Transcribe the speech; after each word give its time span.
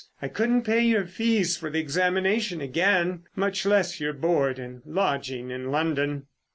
I 0.19 0.29
couldn't 0.29 0.63
pay 0.63 0.81
your 0.83 1.05
fees 1.05 1.57
for 1.57 1.69
the 1.69 1.77
examination 1.79 2.59
again, 2.59 3.25
much 3.35 3.67
less 3.67 3.99
your 3.99 4.13
board 4.13 4.57
and 4.57 4.81
lodging 4.83 5.51
in 5.51 5.69
London." 5.69 6.25